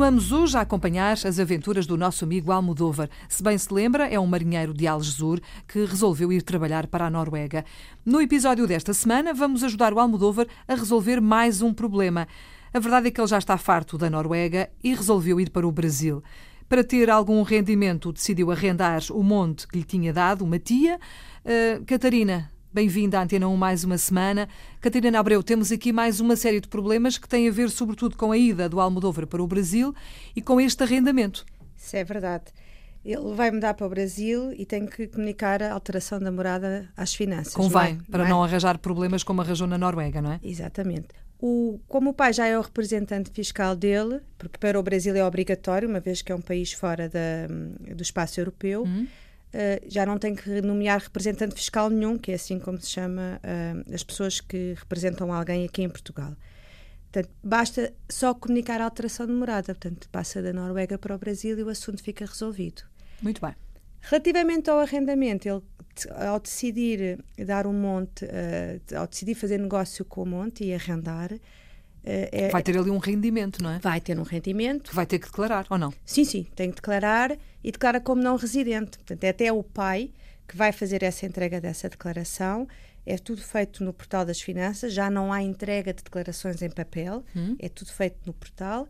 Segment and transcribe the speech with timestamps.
[0.00, 3.10] Voltamos hoje a acompanhar as aventuras do nosso amigo Almodóvar.
[3.28, 7.10] Se bem se lembra, é um marinheiro de Algesur que resolveu ir trabalhar para a
[7.10, 7.66] Noruega.
[8.02, 12.26] No episódio desta semana, vamos ajudar o Almodóvar a resolver mais um problema.
[12.72, 15.70] A verdade é que ele já está farto da Noruega e resolveu ir para o
[15.70, 16.22] Brasil.
[16.66, 20.98] Para ter algum rendimento, decidiu arrendar o monte que lhe tinha dado uma tia.
[21.44, 24.48] Uh, Catarina, Bem-vinda à Antena 1 mais uma semana.
[24.80, 28.30] Catarina Abreu, temos aqui mais uma série de problemas que têm a ver sobretudo com
[28.30, 29.92] a ida do Almodóvar para o Brasil
[30.36, 31.44] e com este arrendamento.
[31.76, 32.44] Isso é verdade.
[33.04, 37.12] Ele vai mudar para o Brasil e tem que comunicar a alteração da morada às
[37.12, 37.54] finanças.
[37.54, 38.04] Convém, não é?
[38.08, 40.40] para não, não arranjar problemas como arranjou na Noruega, não é?
[40.40, 41.08] Exatamente.
[41.40, 45.24] O, como o pai já é o representante fiscal dele, porque para o Brasil é
[45.24, 47.48] obrigatório, uma vez que é um país fora da,
[47.94, 49.08] do espaço europeu, uhum.
[49.52, 53.40] Uh, já não tem que nomear representante fiscal nenhum, que é assim como se chama
[53.42, 56.36] uh, as pessoas que representam alguém aqui em Portugal.
[57.10, 59.74] Portanto, basta só comunicar a alteração de morada.
[59.74, 62.82] Portanto, passa da Noruega para o Brasil e o assunto fica resolvido.
[63.20, 63.54] Muito bem.
[64.00, 65.62] Relativamente ao arrendamento, ele,
[66.16, 71.32] ao decidir dar um monte, uh, ao decidir fazer negócio com o monte e arrendar,
[72.04, 73.78] é, vai ter ali um rendimento, não é?
[73.78, 74.90] Vai ter um rendimento.
[74.90, 75.92] Que vai ter que declarar, ou não?
[76.04, 78.98] Sim, sim, tem que declarar e declara como não residente.
[78.98, 80.10] Portanto, é até o pai
[80.48, 82.66] que vai fazer essa entrega dessa declaração.
[83.06, 87.24] É tudo feito no portal das finanças, já não há entrega de declarações em papel,
[87.34, 87.56] hum.
[87.58, 88.86] é tudo feito no portal.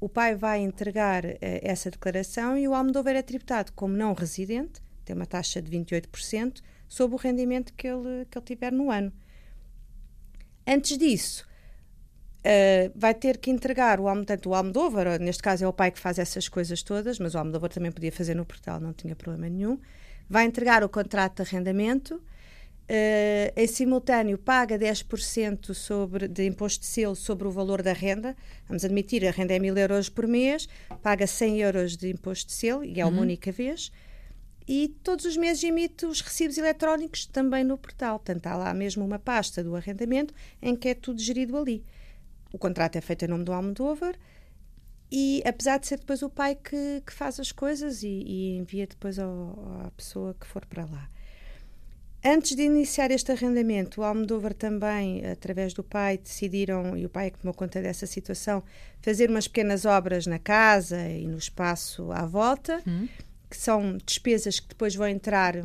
[0.00, 4.80] O pai vai entregar uh, essa declaração e o Almodóvar é tributado como não residente,
[5.04, 9.12] tem uma taxa de 28%, sobre o rendimento que ele, que ele tiver no ano.
[10.66, 11.46] Antes disso,
[12.40, 15.98] Uh, vai ter que entregar o, tanto o Almodóvar, neste caso é o pai que
[15.98, 19.46] faz essas coisas todas, mas o Almodóvar também podia fazer no portal, não tinha problema
[19.46, 19.78] nenhum.
[20.28, 26.86] Vai entregar o contrato de arrendamento, uh, em simultâneo paga 10% sobre, de imposto de
[26.86, 28.34] selo sobre o valor da renda.
[28.66, 30.66] Vamos admitir, a renda é 1000 euros por mês,
[31.02, 33.22] paga 100 euros de imposto de selo, e é uma uhum.
[33.22, 33.92] única vez.
[34.66, 38.18] E todos os meses emite os recibos eletrónicos também no portal.
[38.18, 40.32] Portanto, há lá mesmo uma pasta do arrendamento
[40.62, 41.84] em que é tudo gerido ali
[42.52, 44.14] o contrato é feito em nome do Almodóvar
[45.10, 48.86] e apesar de ser depois o pai que, que faz as coisas e, e envia
[48.86, 51.08] depois ao, à pessoa que for para lá.
[52.22, 57.28] Antes de iniciar este arrendamento, o Almodóvar também, através do pai, decidiram, e o pai
[57.28, 58.62] é que tomou conta dessa situação,
[59.00, 63.08] fazer umas pequenas obras na casa e no espaço à volta, hum.
[63.48, 65.64] que são despesas que depois vão entrar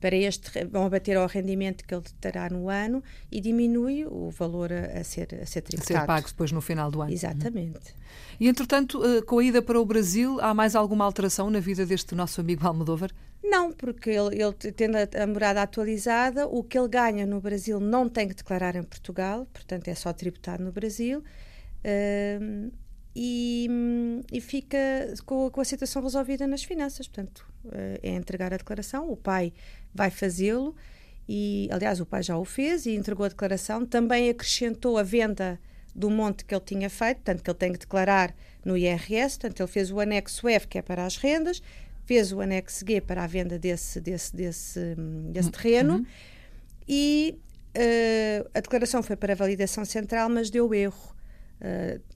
[0.00, 4.72] para este vão abater ao rendimento que ele terá no ano e diminui o valor
[4.72, 5.96] a, a ser a ser tributado.
[5.96, 7.12] A ser pago depois no final do ano.
[7.12, 7.76] Exatamente.
[7.76, 8.36] Uhum.
[8.40, 11.86] E entretanto, eh, com a ida para o Brasil, há mais alguma alteração na vida
[11.86, 13.10] deste nosso amigo Almodóvar?
[13.42, 17.80] Não, porque ele, ele tendo a, a morada atualizada, o que ele ganha no Brasil
[17.80, 21.22] não tem que declarar em Portugal, portanto é só tributado no Brasil.
[21.84, 22.70] Uh,
[23.18, 23.66] e,
[24.30, 24.76] e, fica
[25.24, 27.08] com, com, a situação resolvida nas finanças.
[27.08, 29.54] Portanto, eh, é entregar a declaração, o pai
[29.94, 30.76] vai fazê-lo
[31.26, 33.86] e, aliás, o pai já o fez e entregou a declaração.
[33.86, 35.58] Também acrescentou a venda
[35.94, 39.38] do monte que ele tinha feito, portanto, que ele tem que declarar no IRS.
[39.38, 41.62] Portanto, ele fez o anexo F, que é para as rendas,
[42.04, 44.94] fez o anexo G para a venda desse, desse, desse,
[45.32, 46.06] desse terreno uhum.
[46.86, 47.38] e
[47.74, 51.16] uh, a declaração foi para validação central, mas deu erro.
[51.62, 52.15] Uh,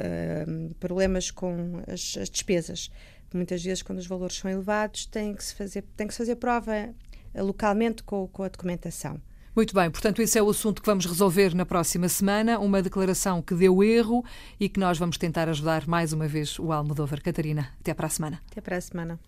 [0.00, 2.90] uh, problemas com as, as, despesas.
[3.32, 6.36] Muitas vezes, quando os valores são elevados, tem que se fazer, tem que se fazer
[6.36, 6.94] prova eh,
[7.42, 9.20] localmente com, com a documentação.
[9.54, 12.58] Muito bem, portanto, esse é o assunto que vamos resolver na próxima semana.
[12.58, 14.24] Uma declaração que deu erro
[14.58, 17.20] e que nós vamos tentar ajudar mais uma vez o Almodóvar.
[17.20, 18.40] Catarina, até para a semana.
[18.50, 19.18] Até para a semana.